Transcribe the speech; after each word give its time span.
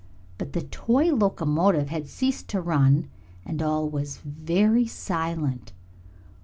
But 0.39 0.53
the 0.53 0.63
toy 0.63 1.13
locomotive 1.13 1.89
had 1.89 2.07
ceased 2.07 2.47
to 2.47 2.59
run 2.59 3.07
and 3.45 3.61
all 3.61 3.87
was 3.87 4.17
very 4.17 4.87
silent. 4.87 5.73